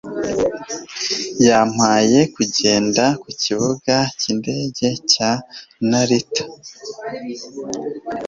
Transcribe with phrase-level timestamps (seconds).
[1.47, 5.29] Yampaye kugenda ku kibuga cy'indege cya
[5.89, 6.43] Narita.